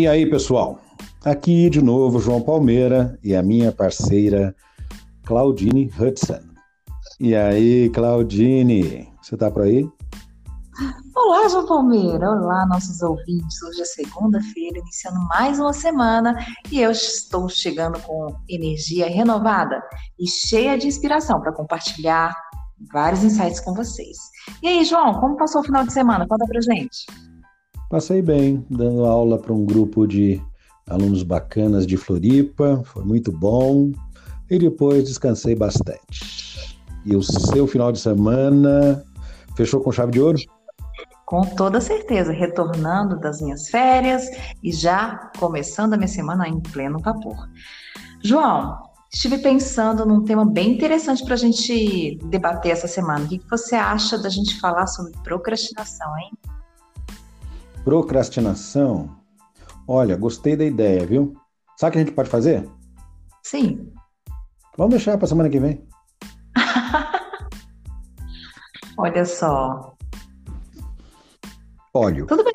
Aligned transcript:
E 0.00 0.08
aí, 0.08 0.24
pessoal? 0.24 0.80
Aqui 1.22 1.68
de 1.68 1.82
novo 1.82 2.20
João 2.20 2.40
Palmeira 2.40 3.18
e 3.22 3.36
a 3.36 3.42
minha 3.42 3.70
parceira 3.70 4.56
Claudine 5.26 5.92
Hudson. 6.00 6.40
E 7.20 7.36
aí, 7.36 7.90
Claudine, 7.90 9.12
você 9.20 9.36
tá 9.36 9.50
por 9.50 9.64
aí? 9.64 9.86
Olá, 11.14 11.46
João 11.48 11.66
Palmeira. 11.66 12.30
Olá, 12.30 12.64
nossos 12.64 13.02
ouvintes. 13.02 13.62
Hoje 13.62 13.82
é 13.82 13.84
segunda-feira, 13.84 14.78
iniciando 14.78 15.20
mais 15.28 15.60
uma 15.60 15.74
semana 15.74 16.34
e 16.72 16.80
eu 16.80 16.92
estou 16.92 17.46
chegando 17.50 18.00
com 18.00 18.34
energia 18.48 19.06
renovada 19.06 19.82
e 20.18 20.26
cheia 20.26 20.78
de 20.78 20.86
inspiração 20.86 21.42
para 21.42 21.52
compartilhar 21.52 22.34
vários 22.90 23.22
insights 23.22 23.60
com 23.60 23.74
vocês. 23.74 24.16
E 24.62 24.68
aí, 24.68 24.82
João, 24.82 25.20
como 25.20 25.36
passou 25.36 25.60
o 25.60 25.64
final 25.64 25.84
de 25.84 25.92
semana? 25.92 26.26
Conta 26.26 26.46
pra 26.46 26.60
gente. 26.62 27.04
Passei 27.90 28.22
bem, 28.22 28.64
dando 28.70 29.04
aula 29.04 29.36
para 29.36 29.52
um 29.52 29.66
grupo 29.66 30.06
de 30.06 30.40
alunos 30.88 31.24
bacanas 31.24 31.84
de 31.84 31.96
Floripa, 31.96 32.80
foi 32.84 33.04
muito 33.04 33.32
bom. 33.32 33.90
E 34.48 34.60
depois 34.60 35.02
descansei 35.02 35.56
bastante. 35.56 36.78
E 37.04 37.16
o 37.16 37.22
seu 37.22 37.66
final 37.66 37.90
de 37.90 37.98
semana 37.98 39.04
fechou 39.56 39.80
com 39.80 39.90
chave 39.90 40.12
de 40.12 40.20
ouro? 40.20 40.38
Com 41.26 41.40
toda 41.40 41.80
certeza, 41.80 42.30
retornando 42.30 43.18
das 43.18 43.42
minhas 43.42 43.68
férias 43.68 44.24
e 44.62 44.70
já 44.70 45.28
começando 45.40 45.94
a 45.94 45.96
minha 45.96 46.06
semana 46.06 46.48
em 46.48 46.60
pleno 46.60 47.00
vapor. 47.00 47.48
João, 48.22 48.78
estive 49.12 49.38
pensando 49.38 50.06
num 50.06 50.22
tema 50.22 50.44
bem 50.46 50.74
interessante 50.74 51.24
para 51.24 51.34
a 51.34 51.38
gente 51.38 52.16
debater 52.26 52.70
essa 52.70 52.86
semana. 52.86 53.24
O 53.24 53.28
que 53.28 53.40
você 53.50 53.74
acha 53.74 54.16
da 54.16 54.28
gente 54.28 54.60
falar 54.60 54.86
sobre 54.86 55.10
procrastinação, 55.24 56.16
hein? 56.18 56.30
Procrastinação? 57.84 59.16
Olha, 59.86 60.16
gostei 60.16 60.56
da 60.56 60.64
ideia, 60.64 61.06
viu? 61.06 61.34
Sabe 61.76 61.88
o 61.88 61.92
que 61.92 61.98
a 61.98 62.04
gente 62.04 62.14
pode 62.14 62.28
fazer? 62.28 62.68
Sim. 63.42 63.92
Vamos 64.76 64.94
deixar 64.94 65.18
para 65.18 65.26
semana 65.26 65.48
que 65.48 65.58
vem. 65.58 65.84
Olha 68.96 69.24
só, 69.24 69.96
óleo. 71.94 72.26
Tudo 72.26 72.44
bem, 72.44 72.52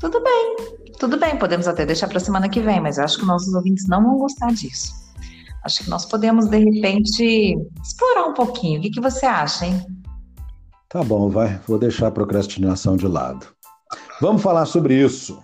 tudo 0.00 0.22
bem, 0.22 0.56
tudo 0.98 1.18
bem. 1.18 1.38
Podemos 1.38 1.66
até 1.66 1.86
deixar 1.86 2.08
para 2.08 2.18
a 2.18 2.20
semana 2.20 2.48
que 2.48 2.60
vem, 2.60 2.80
mas 2.80 2.98
acho 2.98 3.18
que 3.18 3.26
nossos 3.26 3.54
ouvintes 3.54 3.88
não 3.88 4.02
vão 4.02 4.18
gostar 4.18 4.52
disso. 4.52 4.92
Acho 5.64 5.84
que 5.84 5.90
nós 5.90 6.04
podemos, 6.04 6.46
de 6.46 6.58
repente, 6.58 7.56
explorar 7.82 8.26
um 8.26 8.34
pouquinho. 8.34 8.78
O 8.78 8.82
que, 8.82 8.90
que 8.90 9.00
você 9.00 9.24
acha, 9.24 9.66
hein? 9.66 9.80
Tá 10.88 11.02
bom, 11.02 11.30
vai. 11.30 11.58
Vou 11.66 11.78
deixar 11.78 12.08
a 12.08 12.10
procrastinação 12.10 12.96
de 12.96 13.08
lado. 13.08 13.53
Vamos 14.20 14.42
falar 14.42 14.64
sobre 14.66 14.94
isso. 14.94 15.42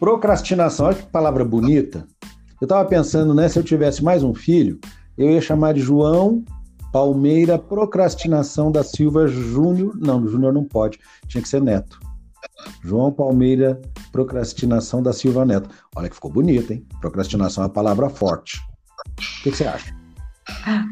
Procrastinação, 0.00 0.86
olha 0.86 0.96
que 0.96 1.06
palavra 1.06 1.44
bonita. 1.44 2.06
Eu 2.60 2.64
estava 2.64 2.88
pensando, 2.88 3.34
né? 3.34 3.48
Se 3.48 3.58
eu 3.58 3.62
tivesse 3.62 4.02
mais 4.02 4.22
um 4.22 4.34
filho, 4.34 4.80
eu 5.18 5.30
ia 5.30 5.40
chamar 5.40 5.74
de 5.74 5.80
João 5.80 6.44
Palmeira 6.92 7.58
Procrastinação 7.58 8.72
da 8.72 8.82
Silva 8.82 9.26
Júnior. 9.26 9.94
Não, 10.00 10.26
Júnior 10.26 10.52
não 10.52 10.64
pode, 10.64 10.98
tinha 11.28 11.42
que 11.42 11.48
ser 11.48 11.60
Neto. 11.60 12.00
João 12.82 13.12
Palmeira 13.12 13.80
Procrastinação 14.10 15.02
da 15.02 15.12
Silva 15.12 15.44
Neto. 15.44 15.68
Olha 15.94 16.08
que 16.08 16.14
ficou 16.14 16.32
bonito, 16.32 16.72
hein? 16.72 16.86
Procrastinação 17.00 17.64
é 17.64 17.66
uma 17.66 17.72
palavra 17.72 18.08
forte. 18.08 18.58
O 19.08 19.42
que, 19.42 19.50
que 19.50 19.56
você 19.56 19.66
acha? 19.66 19.94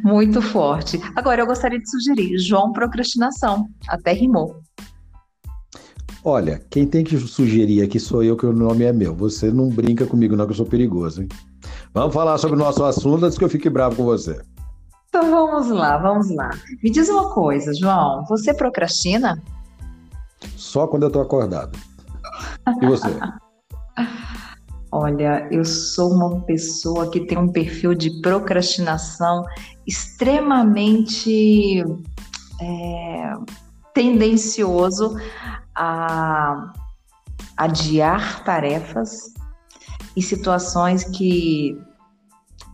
Muito 0.04 0.40
forte. 0.40 1.00
Agora 1.16 1.42
eu 1.42 1.46
gostaria 1.46 1.78
de 1.78 1.90
sugerir 1.90 2.38
João 2.38 2.72
Procrastinação. 2.72 3.66
Até 3.88 4.12
rimou. 4.12 4.60
Olha, 6.22 6.60
quem 6.68 6.86
tem 6.86 7.02
que 7.02 7.16
sugerir 7.18 7.82
aqui 7.82 7.98
sou 7.98 8.22
eu, 8.22 8.36
que 8.36 8.44
o 8.44 8.52
nome 8.52 8.84
é 8.84 8.92
meu. 8.92 9.14
Você 9.14 9.50
não 9.50 9.68
brinca 9.70 10.06
comigo, 10.06 10.36
não, 10.36 10.44
que 10.44 10.52
eu 10.52 10.56
sou 10.56 10.66
perigoso, 10.66 11.22
hein? 11.22 11.28
Vamos 11.94 12.12
falar 12.12 12.36
sobre 12.36 12.56
o 12.56 12.58
nosso 12.58 12.84
assunto 12.84 13.24
antes 13.24 13.38
que 13.38 13.44
eu 13.44 13.48
fique 13.48 13.70
bravo 13.70 13.96
com 13.96 14.04
você. 14.04 14.40
Então 15.08 15.30
vamos 15.30 15.68
lá, 15.70 15.98
vamos 15.98 16.30
lá. 16.30 16.50
Me 16.82 16.90
diz 16.90 17.08
uma 17.08 17.30
coisa, 17.30 17.72
João, 17.74 18.24
você 18.28 18.52
procrastina? 18.54 19.42
Só 20.56 20.86
quando 20.86 21.04
eu 21.04 21.08
estou 21.08 21.22
acordado. 21.22 21.76
E 22.80 22.86
você? 22.86 23.08
Olha, 24.92 25.48
eu 25.50 25.64
sou 25.64 26.12
uma 26.12 26.40
pessoa 26.42 27.10
que 27.10 27.20
tem 27.20 27.38
um 27.38 27.48
perfil 27.48 27.94
de 27.94 28.20
procrastinação 28.20 29.44
extremamente 29.86 31.84
é, 32.60 33.32
tendencioso 33.94 35.16
a 35.82 36.74
adiar 37.56 38.44
tarefas 38.44 39.32
e 40.14 40.20
situações 40.20 41.04
que 41.04 41.74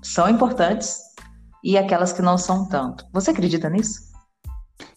são 0.03 0.29
importantes 0.29 0.99
e 1.63 1.79
aquelas 1.79 2.13
que 2.13 2.21
não 2.21 2.37
são 2.37 2.69
tanto. 2.69 3.07
Você 3.13 3.31
acredita 3.31 3.71
nisso? 3.71 4.01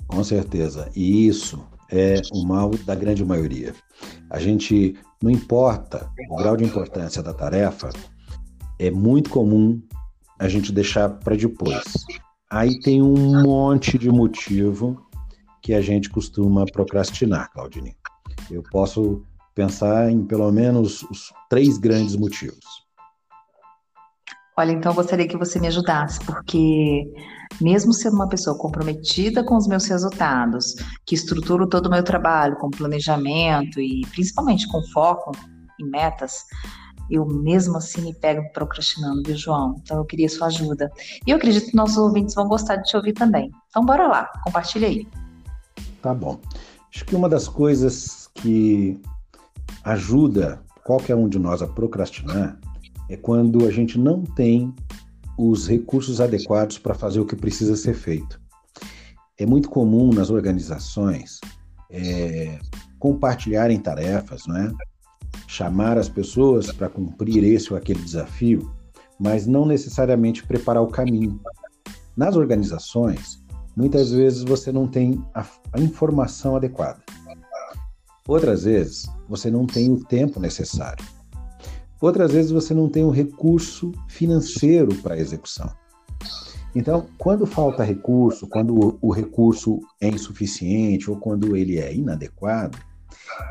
Com 0.08 0.24
certeza. 0.24 0.90
E 0.96 1.28
isso 1.28 1.64
é 1.92 2.20
o 2.34 2.44
mal 2.44 2.72
da 2.84 2.96
grande 2.96 3.24
maioria. 3.24 3.76
A 4.32 4.40
gente, 4.40 4.98
não 5.22 5.30
importa 5.30 6.10
o 6.32 6.36
grau 6.38 6.58
de 6.58 6.64
importância 6.64 7.22
da 7.22 7.34
tarefa, 7.34 7.90
é 8.80 8.90
muito 8.90 9.30
comum 9.30 9.80
a 10.40 10.48
gente 10.48 10.72
deixar 10.72 11.10
para 11.10 11.36
depois. 11.36 11.84
Aí 12.50 12.80
tem 12.80 13.04
um 13.04 13.44
monte 13.44 14.00
de 14.00 14.10
motivo 14.10 15.06
que 15.62 15.76
a 15.76 15.82
gente 15.82 16.10
costuma 16.10 16.66
procrastinar, 16.66 17.52
Claudine. 17.52 17.99
Eu 18.50 18.64
posso 18.64 19.24
pensar 19.54 20.10
em 20.10 20.26
pelo 20.26 20.52
menos 20.52 21.04
os 21.04 21.34
três 21.50 21.78
grandes 21.78 22.16
motivos. 22.16 22.64
Olha, 24.58 24.74
então 24.74 24.92
eu 24.92 24.96
gostaria 24.96 25.28
que 25.28 25.38
você 25.38 25.60
me 25.60 25.68
ajudasse, 25.68 26.20
porque 26.26 27.10
mesmo 27.62 27.94
sendo 27.94 28.16
uma 28.16 28.28
pessoa 28.28 28.58
comprometida 28.58 29.44
com 29.44 29.56
os 29.56 29.68
meus 29.68 29.86
resultados, 29.86 30.76
que 31.06 31.16
estruturo 31.16 31.68
todo 31.68 31.86
o 31.86 31.90
meu 31.90 32.04
trabalho 32.04 32.58
com 32.58 32.70
planejamento 32.70 33.80
e 33.80 34.02
principalmente 34.12 34.68
com 34.68 34.82
foco 34.92 35.32
em 35.80 35.90
metas, 35.90 36.44
eu 37.10 37.26
mesmo 37.26 37.78
assim 37.78 38.02
me 38.02 38.14
pego 38.14 38.42
procrastinando, 38.54 39.24
viu, 39.26 39.36
João? 39.36 39.76
Então 39.82 39.98
eu 39.98 40.06
queria 40.06 40.30
sua 40.30 40.48
ajuda. 40.48 40.92
E 41.26 41.32
eu 41.32 41.38
acredito 41.38 41.72
que 41.72 41.76
nossos 41.76 41.98
ouvintes 41.98 42.36
vão 42.36 42.48
gostar 42.48 42.76
de 42.78 42.84
te 42.84 42.96
ouvir 42.96 43.14
também. 43.14 43.50
Então 43.70 43.84
bora 43.86 44.08
lá, 44.08 44.30
compartilha 44.44 44.88
aí. 44.88 45.08
Tá 46.02 46.14
bom. 46.14 46.40
Acho 46.94 47.06
que 47.06 47.16
uma 47.16 47.30
das 47.30 47.48
coisas 47.48 48.29
que 48.42 49.00
ajuda 49.84 50.62
qualquer 50.84 51.16
um 51.16 51.28
de 51.28 51.40
nós 51.40 51.62
a 51.62 51.68
procrastinar 51.68 52.60
é 53.10 53.18
quando 53.18 53.68
a 53.68 53.72
gente 53.72 53.98
não 53.98 54.24
tem 54.24 54.74
os 55.38 55.68
recursos 55.68 56.20
adequados 56.20 56.78
para 56.78 56.94
fazer 56.94 57.20
o 57.20 57.26
que 57.26 57.36
precisa 57.36 57.76
ser 57.76 57.94
feito. 57.94 58.40
É 59.38 59.46
muito 59.46 59.70
comum 59.70 60.12
nas 60.12 60.30
organizações 60.30 61.40
é, 61.90 62.60
compartilharem 63.00 63.80
tarefas, 63.80 64.46
não 64.46 64.58
é? 64.58 64.74
chamar 65.48 65.98
as 65.98 66.08
pessoas 66.08 66.72
para 66.72 66.90
cumprir 66.90 67.44
esse 67.44 67.72
ou 67.72 67.78
aquele 67.78 68.02
desafio, 68.02 68.72
mas 69.20 69.48
não 69.48 69.66
necessariamente 69.66 70.46
preparar 70.46 70.84
o 70.84 70.88
caminho. 70.88 71.40
Nas 72.16 72.36
organizações, 72.36 73.44
muitas 73.76 74.12
vezes 74.12 74.44
você 74.44 74.72
não 74.72 74.88
tem 74.88 75.24
a, 75.34 75.46
a 75.74 75.80
informação 75.80 76.56
adequada. 76.56 77.00
Outras 78.30 78.64
vezes, 78.64 79.08
você 79.28 79.50
não 79.50 79.66
tem 79.66 79.92
o 79.92 80.06
tempo 80.06 80.40
necessário. 80.40 81.04
Outras 82.00 82.32
vezes 82.32 82.52
você 82.52 82.76
não 82.76 82.88
tem 82.88 83.04
o 83.04 83.10
recurso 83.10 83.92
financeiro 84.08 84.94
para 84.98 85.16
a 85.16 85.20
execução. 85.20 85.68
Então, 86.76 87.08
quando 87.18 87.48
falta 87.48 87.84
recurso, 87.84 88.46
quando 88.46 89.00
o 89.02 89.12
recurso 89.12 89.80
é 90.00 90.08
insuficiente 90.08 91.10
ou 91.10 91.18
quando 91.18 91.58
ele 91.58 91.80
é 91.80 91.92
inadequado, 91.92 92.78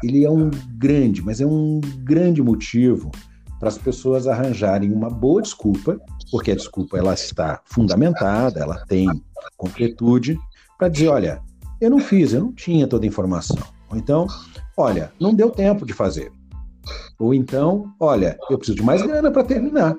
ele 0.01 0.25
é 0.25 0.31
um 0.31 0.49
grande, 0.77 1.23
mas 1.23 1.41
é 1.41 1.47
um 1.47 1.81
grande 2.05 2.41
motivo 2.41 3.11
para 3.59 3.71
as 3.71 3.79
pessoas 3.79 4.29
arranjarem 4.29 4.93
uma 4.93 5.11
boa 5.11 5.43
desculpa, 5.43 6.01
porque 6.31 6.53
a 6.53 6.57
desculpa 6.57 6.97
ela 6.97 7.15
está 7.15 7.61
fundamentada, 7.65 8.61
ela 8.61 8.87
tem 8.87 9.09
concretude, 9.57 10.39
para 10.79 10.89
dizer, 10.89 11.09
olha, 11.09 11.43
eu 11.81 11.91
não 11.91 11.99
fiz, 11.99 12.33
eu 12.33 12.45
não 12.45 12.53
tinha 12.53 12.87
toda 12.87 13.05
a 13.05 13.09
informação. 13.09 13.77
Ou 13.91 13.97
então, 13.97 14.27
olha, 14.77 15.13
não 15.21 15.35
deu 15.35 15.51
tempo 15.51 15.87
de 15.87 15.93
fazer. 15.93 16.33
Ou 17.19 17.35
então, 17.35 17.93
olha, 17.99 18.39
eu 18.51 18.59
preciso 18.59 18.77
de 18.77 18.83
mais 18.83 19.03
grana 19.03 19.31
para 19.31 19.45
terminar. 19.45 19.97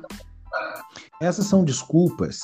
Essas 1.22 1.46
são 1.46 1.64
desculpas 1.64 2.42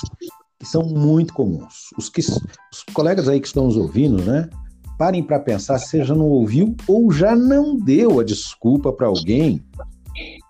que 0.59 0.65
são 0.65 0.83
muito 0.83 1.33
comuns. 1.33 1.89
Os, 1.97 2.09
que, 2.09 2.21
os 2.21 2.83
colegas 2.93 3.27
aí 3.27 3.39
que 3.39 3.47
estão 3.47 3.65
nos 3.65 3.77
ouvindo, 3.77 4.23
né? 4.23 4.49
Parem 4.97 5.23
para 5.23 5.39
pensar 5.39 5.77
se 5.77 6.03
já 6.03 6.15
não 6.15 6.27
ouviu 6.27 6.75
ou 6.87 7.11
já 7.11 7.35
não 7.35 7.77
deu 7.77 8.19
a 8.19 8.23
desculpa 8.23 8.91
para 8.93 9.07
alguém, 9.07 9.63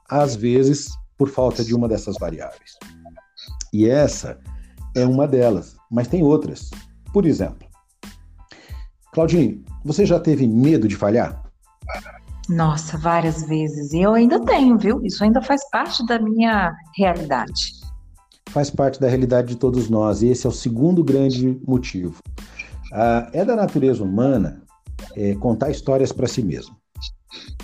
às 0.10 0.36
vezes 0.36 0.90
por 1.18 1.30
falta 1.30 1.64
de 1.64 1.74
uma 1.74 1.88
dessas 1.88 2.16
variáveis. 2.20 2.78
E 3.74 3.88
essa 3.88 4.40
é 4.96 5.06
uma 5.06 5.28
delas, 5.28 5.76
mas 5.92 6.08
tem 6.08 6.24
outras. 6.24 6.70
Por 7.12 7.26
exemplo, 7.26 7.68
Claudine, 9.16 9.64
você 9.86 10.06
já 10.06 10.20
teve 10.20 10.46
medo 10.46 10.90
de 10.90 10.96
falhar? 10.98 11.42
Nossa, 12.50 12.98
várias 12.98 13.48
vezes. 13.48 13.94
E 13.94 14.02
eu 14.02 14.14
ainda 14.14 14.42
tenho, 14.42 14.78
viu? 14.78 15.02
Isso 15.06 15.24
ainda 15.24 15.42
faz 15.42 15.62
parte 15.70 16.06
da 16.06 16.20
minha 16.20 16.76
realidade. 16.98 17.72
Faz 18.50 18.70
parte 18.70 19.00
da 19.00 19.08
realidade 19.08 19.48
de 19.48 19.56
todos 19.56 19.90
nós, 19.90 20.22
e 20.22 20.28
esse 20.28 20.46
é 20.46 20.50
o 20.50 20.52
segundo 20.52 21.02
grande 21.02 21.58
motivo. 21.66 22.22
Ah, 22.92 23.30
é 23.32 23.46
da 23.46 23.56
natureza 23.56 24.04
humana 24.04 24.62
é, 25.16 25.34
contar 25.36 25.72
histórias 25.72 26.12
para 26.12 26.28
si 26.28 26.44
mesmo. 26.44 26.76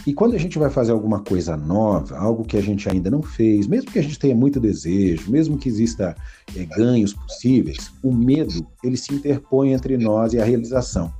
E 0.07 0.13
quando 0.13 0.35
a 0.35 0.39
gente 0.39 0.57
vai 0.57 0.69
fazer 0.69 0.93
alguma 0.93 1.19
coisa 1.19 1.57
nova, 1.57 2.17
algo 2.17 2.45
que 2.45 2.55
a 2.55 2.61
gente 2.61 2.87
ainda 2.87 3.11
não 3.11 3.21
fez, 3.21 3.67
mesmo 3.67 3.91
que 3.91 3.99
a 3.99 4.03
gente 4.03 4.17
tenha 4.17 4.33
muito 4.33 4.57
desejo, 4.57 5.29
mesmo 5.29 5.57
que 5.57 5.67
exista 5.67 6.15
é, 6.55 6.63
ganhos 6.63 7.13
possíveis, 7.13 7.91
o 8.01 8.13
medo 8.13 8.65
ele 8.81 8.95
se 8.95 9.13
interpõe 9.13 9.73
entre 9.73 9.97
nós 9.97 10.31
e 10.31 10.39
a 10.39 10.45
realização. 10.45 11.11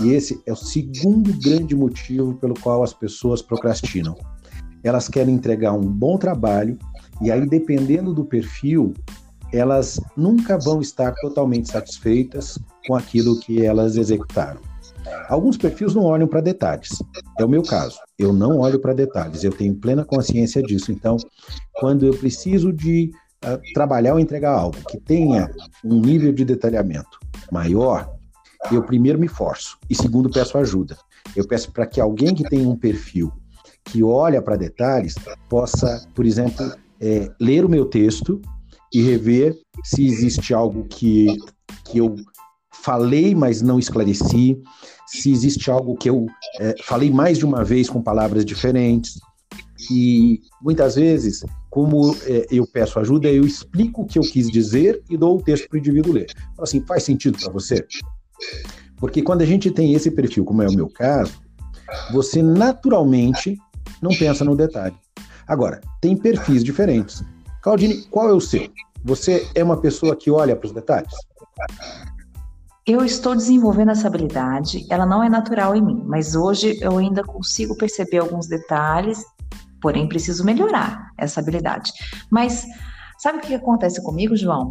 E 0.00 0.10
esse 0.10 0.40
é 0.46 0.52
o 0.52 0.56
segundo 0.56 1.32
grande 1.40 1.74
motivo 1.74 2.34
pelo 2.34 2.54
qual 2.54 2.82
as 2.82 2.92
pessoas 2.92 3.42
procrastinam. 3.42 4.16
Elas 4.82 5.08
querem 5.08 5.34
entregar 5.34 5.72
um 5.72 5.80
bom 5.80 6.16
trabalho 6.16 6.78
e 7.20 7.30
aí, 7.30 7.46
dependendo 7.46 8.12
do 8.12 8.24
perfil, 8.24 8.92
elas 9.52 10.00
nunca 10.16 10.58
vão 10.58 10.80
estar 10.80 11.14
totalmente 11.14 11.70
satisfeitas 11.70 12.58
com 12.86 12.94
aquilo 12.94 13.40
que 13.40 13.64
elas 13.64 13.96
executaram. 13.96 14.60
Alguns 15.28 15.56
perfis 15.56 15.94
não 15.94 16.04
olham 16.04 16.26
para 16.26 16.40
detalhes. 16.40 17.02
É 17.38 17.44
o 17.44 17.48
meu 17.48 17.62
caso. 17.62 17.98
Eu 18.18 18.32
não 18.32 18.58
olho 18.58 18.80
para 18.80 18.92
detalhes. 18.92 19.44
Eu 19.44 19.52
tenho 19.52 19.74
plena 19.74 20.04
consciência 20.04 20.62
disso. 20.62 20.90
Então, 20.92 21.16
quando 21.74 22.04
eu 22.04 22.14
preciso 22.14 22.72
de 22.72 23.10
uh, 23.44 23.60
trabalhar 23.72 24.14
ou 24.14 24.20
entregar 24.20 24.52
algo 24.52 24.76
que 24.88 24.98
tenha 24.98 25.50
um 25.84 26.00
nível 26.00 26.32
de 26.32 26.44
detalhamento 26.44 27.18
maior, 27.52 28.15
eu 28.70 28.82
primeiro 28.82 29.18
me 29.18 29.28
forço 29.28 29.78
e 29.88 29.94
segundo 29.94 30.30
peço 30.30 30.58
ajuda. 30.58 30.96
Eu 31.34 31.46
peço 31.46 31.72
para 31.72 31.86
que 31.86 32.00
alguém 32.00 32.34
que 32.34 32.44
tenha 32.44 32.68
um 32.68 32.76
perfil 32.76 33.32
que 33.84 34.02
olha 34.02 34.42
para 34.42 34.56
detalhes 34.56 35.14
possa, 35.48 36.06
por 36.14 36.26
exemplo, 36.26 36.72
é, 37.00 37.30
ler 37.40 37.64
o 37.64 37.68
meu 37.68 37.86
texto 37.86 38.40
e 38.92 39.02
rever 39.02 39.56
se 39.84 40.04
existe 40.06 40.54
algo 40.54 40.84
que, 40.88 41.26
que 41.84 41.98
eu 41.98 42.16
falei, 42.72 43.34
mas 43.34 43.62
não 43.62 43.78
esclareci, 43.78 44.60
se 45.06 45.30
existe 45.30 45.70
algo 45.70 45.96
que 45.96 46.08
eu 46.08 46.26
é, 46.60 46.74
falei 46.82 47.10
mais 47.10 47.38
de 47.38 47.44
uma 47.44 47.64
vez 47.64 47.88
com 47.88 48.02
palavras 48.02 48.44
diferentes. 48.44 49.18
E 49.90 50.40
muitas 50.60 50.96
vezes, 50.96 51.44
como 51.68 52.16
é, 52.24 52.46
eu 52.50 52.66
peço 52.66 52.98
ajuda, 52.98 53.28
eu 53.28 53.44
explico 53.44 54.02
o 54.02 54.06
que 54.06 54.18
eu 54.18 54.22
quis 54.22 54.50
dizer 54.50 55.02
e 55.10 55.16
dou 55.16 55.36
o 55.36 55.42
texto 55.42 55.68
para 55.68 55.76
o 55.76 55.78
indivíduo 55.78 56.14
ler. 56.14 56.26
Assim, 56.58 56.80
faz 56.86 57.02
sentido 57.02 57.38
para 57.38 57.52
você? 57.52 57.86
Porque 58.96 59.22
quando 59.22 59.42
a 59.42 59.46
gente 59.46 59.70
tem 59.70 59.92
esse 59.92 60.10
perfil, 60.10 60.44
como 60.44 60.62
é 60.62 60.68
o 60.68 60.72
meu 60.72 60.88
caso, 60.88 61.34
você 62.12 62.42
naturalmente 62.42 63.58
não 64.00 64.10
pensa 64.10 64.44
no 64.44 64.56
detalhe. 64.56 64.96
Agora, 65.46 65.80
tem 66.00 66.16
perfis 66.16 66.64
diferentes. 66.64 67.22
Claudine, 67.62 68.02
qual 68.10 68.28
é 68.28 68.32
o 68.32 68.40
seu? 68.40 68.68
Você 69.04 69.48
é 69.54 69.62
uma 69.62 69.76
pessoa 69.76 70.16
que 70.16 70.30
olha 70.30 70.56
para 70.56 70.66
os 70.66 70.72
detalhes? 70.72 71.12
Eu 72.86 73.04
estou 73.04 73.34
desenvolvendo 73.34 73.90
essa 73.90 74.06
habilidade, 74.06 74.86
ela 74.88 75.04
não 75.04 75.22
é 75.22 75.28
natural 75.28 75.74
em 75.74 75.82
mim, 75.82 76.02
mas 76.06 76.36
hoje 76.36 76.78
eu 76.80 76.98
ainda 76.98 77.24
consigo 77.24 77.76
perceber 77.76 78.18
alguns 78.18 78.46
detalhes, 78.46 79.24
porém 79.80 80.08
preciso 80.08 80.44
melhorar 80.44 81.10
essa 81.18 81.40
habilidade. 81.40 81.92
Mas 82.30 82.64
sabe 83.18 83.38
o 83.38 83.40
que 83.40 83.54
acontece 83.54 84.02
comigo, 84.02 84.36
João? 84.36 84.70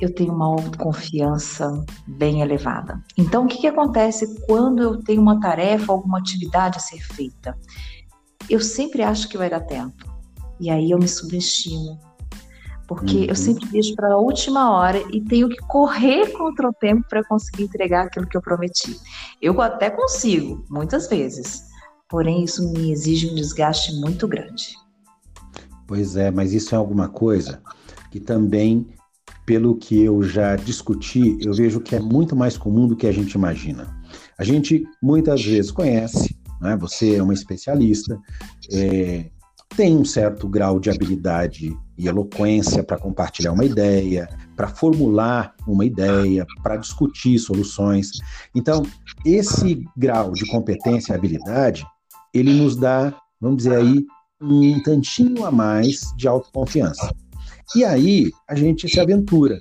Eu 0.00 0.14
tenho 0.14 0.32
uma 0.32 0.46
autoconfiança 0.46 1.84
bem 2.06 2.40
elevada. 2.40 3.02
Então, 3.16 3.44
o 3.44 3.46
que, 3.46 3.58
que 3.58 3.66
acontece 3.66 4.40
quando 4.46 4.82
eu 4.82 5.02
tenho 5.02 5.20
uma 5.20 5.38
tarefa, 5.38 5.92
alguma 5.92 6.18
atividade 6.18 6.78
a 6.78 6.80
ser 6.80 7.00
feita? 7.00 7.56
Eu 8.48 8.60
sempre 8.60 9.02
acho 9.02 9.28
que 9.28 9.36
vai 9.36 9.50
dar 9.50 9.60
tempo. 9.60 10.10
E 10.58 10.70
aí 10.70 10.90
eu 10.90 10.98
me 10.98 11.06
subestimo. 11.06 11.98
Porque 12.88 13.18
uhum. 13.18 13.24
eu 13.24 13.36
sempre 13.36 13.66
deixo 13.66 13.94
para 13.94 14.12
a 14.12 14.18
última 14.18 14.72
hora 14.72 14.98
e 15.12 15.20
tenho 15.20 15.48
que 15.48 15.58
correr 15.68 16.32
contra 16.32 16.68
o 16.68 16.72
tempo 16.72 17.06
para 17.08 17.22
conseguir 17.22 17.64
entregar 17.64 18.06
aquilo 18.06 18.26
que 18.26 18.36
eu 18.36 18.42
prometi. 18.42 18.98
Eu 19.40 19.60
até 19.60 19.90
consigo, 19.90 20.64
muitas 20.68 21.08
vezes. 21.08 21.62
Porém, 22.08 22.42
isso 22.42 22.68
me 22.72 22.90
exige 22.90 23.30
um 23.30 23.34
desgaste 23.36 23.94
muito 24.00 24.26
grande. 24.26 24.74
Pois 25.86 26.16
é, 26.16 26.30
mas 26.30 26.52
isso 26.52 26.74
é 26.74 26.78
alguma 26.78 27.08
coisa 27.08 27.62
que 28.10 28.18
também 28.18 28.88
pelo 29.50 29.74
que 29.74 30.00
eu 30.00 30.22
já 30.22 30.54
discuti, 30.54 31.36
eu 31.40 31.52
vejo 31.52 31.80
que 31.80 31.96
é 31.96 31.98
muito 31.98 32.36
mais 32.36 32.56
comum 32.56 32.86
do 32.86 32.94
que 32.94 33.04
a 33.04 33.10
gente 33.10 33.32
imagina. 33.32 34.00
A 34.38 34.44
gente 34.44 34.84
muitas 35.02 35.44
vezes 35.44 35.72
conhece, 35.72 36.38
né? 36.60 36.76
você 36.76 37.16
é 37.16 37.22
uma 37.22 37.34
especialista, 37.34 38.16
é, 38.72 39.28
tem 39.76 39.96
um 39.96 40.04
certo 40.04 40.48
grau 40.48 40.78
de 40.78 40.88
habilidade 40.88 41.76
e 41.98 42.06
eloquência 42.06 42.84
para 42.84 42.96
compartilhar 42.96 43.50
uma 43.50 43.64
ideia, 43.64 44.28
para 44.54 44.68
formular 44.68 45.52
uma 45.66 45.84
ideia, 45.84 46.46
para 46.62 46.76
discutir 46.76 47.36
soluções. 47.40 48.08
Então, 48.54 48.84
esse 49.26 49.84
grau 49.96 50.30
de 50.30 50.46
competência 50.46 51.12
e 51.12 51.16
habilidade, 51.16 51.84
ele 52.32 52.54
nos 52.54 52.76
dá, 52.76 53.12
vamos 53.40 53.64
dizer 53.64 53.74
aí, 53.74 54.06
um 54.40 54.80
tantinho 54.84 55.44
a 55.44 55.50
mais 55.50 56.02
de 56.16 56.28
autoconfiança. 56.28 57.12
E 57.74 57.84
aí 57.84 58.32
a 58.48 58.54
gente 58.54 58.88
se 58.88 58.98
aventura. 58.98 59.58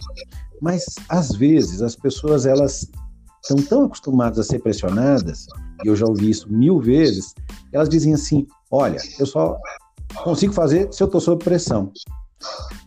Mas 0.61 0.85
às 1.07 1.31
vezes 1.31 1.81
as 1.81 1.95
pessoas 1.95 2.45
elas 2.45 2.89
estão 3.41 3.57
tão 3.63 3.85
acostumadas 3.85 4.39
a 4.39 4.43
ser 4.43 4.59
pressionadas, 4.59 5.47
e 5.83 5.87
eu 5.87 5.95
já 5.95 6.05
ouvi 6.05 6.29
isso 6.29 6.51
mil 6.51 6.79
vezes, 6.79 7.33
elas 7.71 7.87
dizem 7.87 8.13
assim: 8.13 8.45
olha, 8.69 8.99
eu 9.17 9.25
só 9.25 9.57
consigo 10.23 10.53
fazer 10.53 10.91
se 10.91 11.01
eu 11.01 11.05
estou 11.05 11.21
sob 11.21 11.43
pressão. 11.43 11.91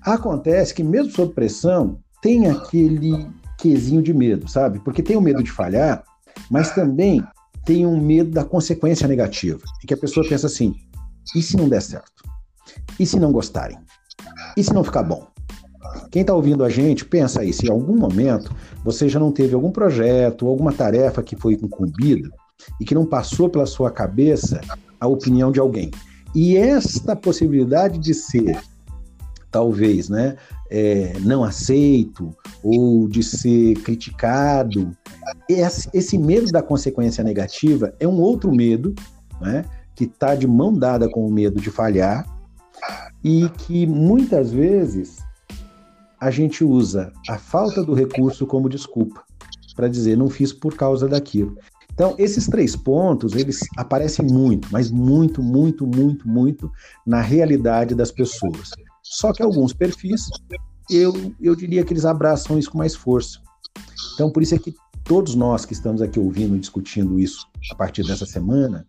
Acontece 0.03 0.75
que 0.75 0.83
mesmo 0.83 1.13
sob 1.13 1.33
pressão 1.35 1.99
tem 2.21 2.49
aquele 2.49 3.31
quesinho 3.59 4.03
de 4.03 4.13
medo, 4.13 4.49
sabe? 4.49 4.81
Porque 4.81 5.03
tem 5.03 5.17
o 5.17 5.21
medo 5.21 5.43
de 5.43 5.51
falhar, 5.51 6.05
mas 6.51 6.75
também 6.75 7.23
tem 7.65 7.87
um 7.87 8.01
medo 8.01 8.31
da 8.31 8.45
consequência 8.45 9.07
negativa. 9.07 9.61
E 9.83 9.87
que 9.87 9.95
a 9.95 9.99
pessoa 9.99 10.29
pensa 10.29 10.47
assim: 10.47 10.75
e 11.35 11.43
se 11.43 11.57
não 11.57 11.69
der 11.69 11.83
certo? 11.83 12.23
E 12.99 13.07
se 13.07 13.19
não 13.19 13.33
gostarem? 13.33 13.79
E 14.57 14.63
se 14.63 14.73
não 14.73 14.85
ficar 14.85 15.03
bom? 15.03 15.27
Quem 16.11 16.23
está 16.23 16.35
ouvindo 16.35 16.65
a 16.65 16.69
gente, 16.69 17.05
pensa 17.05 17.41
aí, 17.41 17.53
se 17.53 17.67
em 17.67 17.71
algum 17.71 17.97
momento 17.97 18.55
você 18.85 19.09
já 19.09 19.19
não 19.19 19.33
teve 19.33 19.55
algum 19.55 19.71
projeto, 19.71 20.47
alguma 20.47 20.73
tarefa 20.73 21.23
que 21.23 21.37
foi 21.37 21.55
incumbida 21.55 22.31
e 22.81 22.85
que 22.85 22.95
não 22.95 23.07
passou 23.07 23.49
pela 23.49 23.67
sua 23.67 23.91
cabeça 23.91 24.61
a 25.01 25.07
opinião 25.07 25.51
de 25.51 25.59
alguém. 25.59 25.91
E 26.35 26.57
esta 26.57 27.15
possibilidade 27.17 27.99
de 27.99 28.15
ser, 28.15 28.59
talvez, 29.51 30.09
né, 30.09 30.37
é, 30.71 31.15
não 31.21 31.45
aceito 31.45 32.35
ou 32.63 33.09
de 33.09 33.23
ser 33.23 33.75
criticado, 33.83 34.97
esse, 35.49 35.89
esse 35.93 36.17
medo 36.17 36.51
da 36.51 36.63
consequência 36.63 37.23
negativa 37.23 37.95
é 37.99 38.07
um 38.07 38.21
outro 38.21 38.53
medo, 38.53 38.95
né, 39.41 39.65
que 39.95 40.05
está 40.05 40.35
de 40.35 40.47
mão 40.47 40.73
dada 40.73 41.09
com 41.09 41.27
o 41.27 41.31
medo 41.31 41.61
de 41.61 41.71
falhar 41.71 42.27
e 43.25 43.49
que 43.51 43.87
muitas 43.87 44.51
vezes 44.51 45.19
a 46.21 46.31
gente 46.31 46.65
usa 46.65 47.13
a 47.29 47.39
falta 47.39 47.83
do 47.83 47.95
recurso 47.95 48.47
como 48.47 48.69
desculpa 48.69 49.23
para 49.75 49.89
dizer 49.89 50.17
não 50.17 50.29
fiz 50.29 50.53
por 50.53 50.75
causa 50.75 51.09
daquilo. 51.09 51.57
Então, 51.95 52.15
esses 52.19 52.47
três 52.47 52.75
pontos, 52.75 53.35
eles 53.35 53.61
aparecem 53.77 54.27
muito, 54.27 54.69
mas 54.71 54.91
muito, 54.91 55.43
muito, 55.43 55.87
muito, 55.87 56.27
muito 56.27 56.71
na 57.07 57.21
realidade 57.21 57.95
das 57.95 58.11
pessoas. 58.11 58.71
Só 59.03 59.33
que 59.33 59.43
alguns 59.43 59.73
perfis, 59.75 60.27
eu, 60.91 61.35
eu 61.41 61.55
diria 61.55 61.85
que 61.85 61.93
eles 61.93 62.05
abraçam 62.05 62.59
isso 62.59 62.71
com 62.71 62.79
mais 62.79 62.95
força. 62.95 63.41
Então, 64.15 64.31
por 64.31 64.43
isso 64.43 64.55
é 64.55 64.59
que 64.59 64.75
todos 65.05 65.35
nós 65.35 65.67
que 65.67 65.75
estamos 65.75 66.01
aqui 66.01 66.19
ouvindo 66.19 66.57
e 66.57 66.61
discutindo 66.61 67.19
isso 67.21 67.47
a 67.71 67.75
partir 67.75 68.07
dessa 68.07 68.25
semana, 68.25 68.87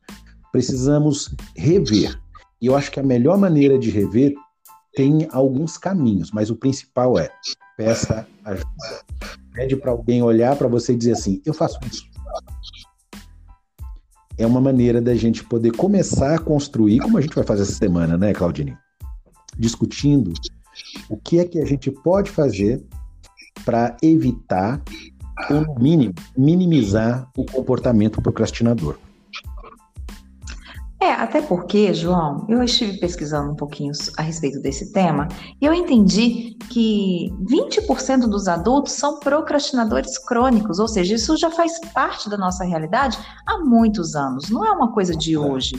precisamos 0.51 1.35
rever 1.55 2.17
e 2.63 2.67
eu 2.67 2.77
acho 2.77 2.89
que 2.89 2.99
a 2.99 3.03
melhor 3.03 3.37
maneira 3.37 3.77
de 3.77 3.89
rever 3.89 4.33
tem 4.95 5.27
alguns 5.33 5.77
caminhos, 5.77 6.31
mas 6.31 6.49
o 6.49 6.55
principal 6.55 7.19
é 7.19 7.29
peça 7.75 8.25
ajuda. 8.45 8.69
pede 9.51 9.75
para 9.75 9.91
alguém 9.91 10.23
olhar 10.23 10.55
para 10.55 10.69
você 10.69 10.93
e 10.93 10.95
dizer 10.95 11.11
assim: 11.11 11.41
eu 11.45 11.53
faço 11.53 11.77
isso. 11.91 12.05
É 14.37 14.47
uma 14.47 14.61
maneira 14.61 15.01
da 15.01 15.13
gente 15.13 15.43
poder 15.43 15.71
começar 15.75 16.35
a 16.35 16.39
construir, 16.39 16.99
como 16.99 17.17
a 17.17 17.21
gente 17.21 17.35
vai 17.35 17.43
fazer 17.43 17.63
essa 17.63 17.73
semana, 17.73 18.17
né, 18.17 18.31
Claudine? 18.31 18.77
Discutindo 19.57 20.31
o 21.09 21.17
que 21.17 21.39
é 21.39 21.45
que 21.45 21.59
a 21.59 21.65
gente 21.65 21.91
pode 21.91 22.31
fazer 22.31 22.81
para 23.65 23.97
evitar, 24.01 24.81
ou 25.51 25.59
no 25.59 25.75
mínimo, 25.75 26.13
minimizar 26.37 27.29
o 27.35 27.45
comportamento 27.45 28.21
procrastinador. 28.21 28.97
É, 31.03 31.11
até 31.11 31.41
porque, 31.41 31.93
João, 31.93 32.45
eu 32.47 32.63
estive 32.63 32.97
pesquisando 32.97 33.51
um 33.51 33.55
pouquinho 33.57 33.91
a 34.17 34.21
respeito 34.21 34.61
desse 34.61 34.93
tema 34.93 35.27
e 35.59 35.65
eu 35.65 35.73
entendi 35.73 36.55
que 36.69 37.29
20% 37.41 38.21
dos 38.21 38.47
adultos 38.47 38.93
são 38.93 39.19
procrastinadores 39.19 40.17
crônicos, 40.17 40.79
ou 40.79 40.87
seja, 40.87 41.15
isso 41.15 41.35
já 41.35 41.51
faz 41.51 41.77
parte 41.93 42.29
da 42.29 42.37
nossa 42.37 42.63
realidade 42.63 43.17
há 43.45 43.57
muitos 43.57 44.15
anos, 44.15 44.49
não 44.49 44.65
é 44.65 44.71
uma 44.71 44.93
coisa 44.93 45.13
de 45.13 45.37
hoje. 45.37 45.73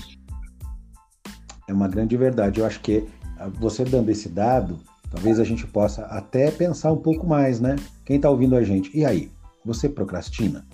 É 1.67 1.73
uma 1.73 1.89
grande 1.89 2.19
verdade. 2.19 2.61
Eu 2.61 2.67
acho 2.67 2.81
que 2.81 3.09
ah, 3.39 3.49
você 3.59 3.83
dando 3.83 4.11
esse 4.11 4.29
dado, 4.29 4.79
talvez 5.11 5.41
a 5.41 5.45
gente 5.45 5.67
possa 5.67 6.03
até 6.03 6.51
pensar 6.51 6.93
um 6.93 6.99
pouco 6.99 7.27
mais, 7.27 7.61
né? 7.61 7.77
Quem 8.05 8.17
está 8.17 8.29
ouvindo 8.29 8.55
a 8.57 8.63
gente, 8.63 8.95
e 8.95 9.07
aí? 9.07 9.33
Você 9.65 9.89
procrastina? 9.89 10.67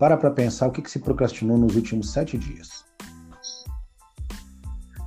Para 0.00 0.16
para 0.16 0.32
pensar 0.32 0.66
o 0.66 0.72
que, 0.72 0.82
que 0.82 0.90
se 0.90 0.98
procrastinou 0.98 1.56
nos 1.56 1.76
últimos 1.76 2.10
sete 2.10 2.36
dias. 2.36 2.84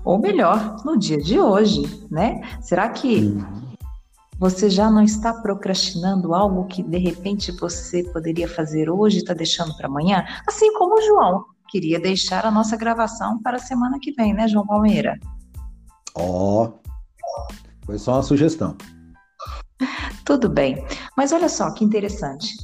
Ou 0.07 0.17
melhor, 0.17 0.77
no 0.85 0.97
dia 0.97 1.17
de 1.17 1.37
hoje, 1.37 1.81
né? 2.09 2.39
Será 2.61 2.87
que 2.87 3.37
você 4.39 4.69
já 4.69 4.89
não 4.89 5.03
está 5.03 5.33
procrastinando 5.33 6.33
algo 6.33 6.63
que 6.63 6.81
de 6.81 6.97
repente 6.97 7.51
você 7.51 8.05
poderia 8.13 8.47
fazer 8.47 8.89
hoje 8.89 9.17
e 9.17 9.19
está 9.19 9.33
deixando 9.33 9.75
para 9.75 9.87
amanhã? 9.87 10.25
Assim 10.47 10.71
como 10.75 10.95
o 10.95 11.01
João 11.01 11.43
queria 11.67 11.99
deixar 11.99 12.45
a 12.45 12.51
nossa 12.51 12.77
gravação 12.77 13.41
para 13.41 13.57
a 13.57 13.59
semana 13.59 13.99
que 14.01 14.13
vem, 14.13 14.33
né, 14.33 14.47
João 14.47 14.65
Palmeira? 14.65 15.19
Ó, 16.15 16.63
oh, 16.63 16.73
foi 17.85 17.99
só 17.99 18.13
uma 18.13 18.23
sugestão. 18.23 18.77
Tudo 20.23 20.47
bem, 20.47 20.85
mas 21.17 21.33
olha 21.33 21.49
só 21.49 21.69
que 21.73 21.83
interessante. 21.83 22.55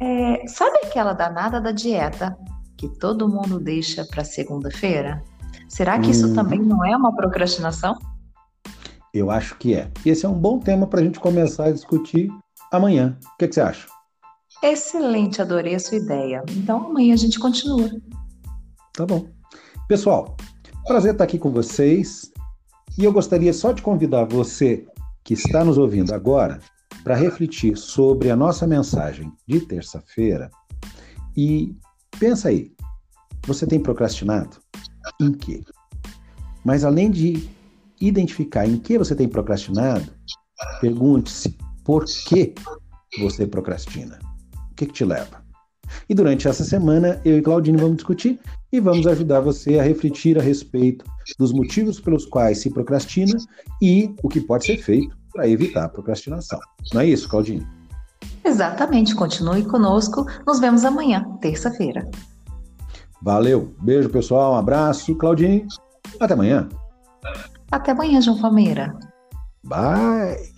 É, 0.00 0.46
sabe 0.46 0.78
aquela 0.84 1.12
danada 1.12 1.60
da 1.60 1.70
dieta 1.70 2.34
que 2.78 2.88
todo 2.88 3.28
mundo 3.28 3.60
deixa 3.60 4.06
para 4.06 4.24
segunda-feira? 4.24 5.22
Será 5.68 5.98
que 5.98 6.10
isso 6.10 6.28
hum. 6.28 6.34
também 6.34 6.60
não 6.60 6.84
é 6.84 6.96
uma 6.96 7.14
procrastinação? 7.14 7.96
Eu 9.12 9.30
acho 9.30 9.56
que 9.56 9.74
é. 9.74 9.90
E 10.04 10.10
esse 10.10 10.24
é 10.24 10.28
um 10.28 10.38
bom 10.38 10.58
tema 10.58 10.86
para 10.86 11.00
a 11.00 11.02
gente 11.02 11.20
começar 11.20 11.66
a 11.66 11.72
discutir 11.72 12.30
amanhã. 12.72 13.18
O 13.22 13.38
que, 13.38 13.48
que, 13.48 13.54
você 13.54 13.60
acha? 13.60 13.86
Excelente, 14.62 15.40
adorei 15.40 15.74
a 15.74 15.78
sua 15.78 15.98
ideia. 15.98 16.42
Então 16.50 16.86
amanhã 16.86 17.14
a 17.14 17.18
gente 17.18 17.38
continua. 17.38 17.90
Tá 18.94 19.06
bom. 19.06 19.28
Pessoal, 19.86 20.36
prazer 20.86 21.12
estar 21.12 21.24
aqui 21.24 21.38
com 21.38 21.50
vocês. 21.50 22.30
E 22.98 23.04
eu 23.04 23.12
gostaria 23.12 23.52
só 23.52 23.72
de 23.72 23.82
convidar 23.82 24.24
você 24.24 24.86
que 25.22 25.34
está 25.34 25.64
nos 25.64 25.78
ouvindo 25.78 26.12
agora 26.12 26.58
para 27.04 27.14
refletir 27.14 27.76
sobre 27.76 28.30
a 28.30 28.36
nossa 28.36 28.66
mensagem 28.66 29.32
de 29.46 29.60
terça-feira. 29.60 30.50
E 31.36 31.76
pensa 32.18 32.48
aí, 32.48 32.72
você 33.46 33.66
tem 33.66 33.80
procrastinado? 33.80 34.58
Em 35.20 35.32
quê? 35.32 35.62
Mas 36.64 36.84
além 36.84 37.10
de 37.10 37.48
identificar 38.00 38.66
em 38.66 38.78
que 38.78 38.98
você 38.98 39.14
tem 39.14 39.28
procrastinado, 39.28 40.10
pergunte-se 40.80 41.56
por 41.84 42.04
que 42.04 42.54
você 43.18 43.46
procrastina. 43.46 44.18
O 44.70 44.74
que, 44.74 44.86
que 44.86 44.92
te 44.92 45.04
leva? 45.04 45.42
E 46.08 46.14
durante 46.14 46.46
essa 46.46 46.64
semana, 46.64 47.20
eu 47.24 47.38
e 47.38 47.42
Claudine 47.42 47.78
vamos 47.78 47.96
discutir 47.96 48.38
e 48.72 48.80
vamos 48.80 49.06
ajudar 49.06 49.40
você 49.40 49.78
a 49.78 49.82
refletir 49.82 50.38
a 50.38 50.42
respeito 50.42 51.04
dos 51.38 51.52
motivos 51.52 51.98
pelos 51.98 52.26
quais 52.26 52.58
se 52.58 52.70
procrastina 52.70 53.36
e 53.80 54.14
o 54.22 54.28
que 54.28 54.40
pode 54.40 54.66
ser 54.66 54.76
feito 54.78 55.16
para 55.32 55.48
evitar 55.48 55.84
a 55.84 55.88
procrastinação. 55.88 56.58
Não 56.92 57.00
é 57.00 57.06
isso, 57.06 57.28
Claudine? 57.28 57.66
Exatamente. 58.44 59.14
Continue 59.14 59.64
conosco. 59.64 60.26
Nos 60.46 60.58
vemos 60.60 60.84
amanhã, 60.84 61.24
terça-feira. 61.40 62.08
Valeu. 63.22 63.74
Beijo, 63.80 64.08
pessoal. 64.08 64.54
Um 64.54 64.56
abraço. 64.56 65.14
Claudinho, 65.14 65.66
até 66.20 66.34
amanhã. 66.34 66.68
Até 67.70 67.92
amanhã, 67.92 68.20
João 68.20 68.40
Palmeira. 68.40 68.94
Bye. 69.64 70.57